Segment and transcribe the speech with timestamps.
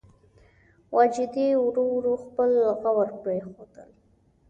[0.95, 2.49] واجدې ورو ورو خپل
[2.81, 3.89] غوړ پرېښودل.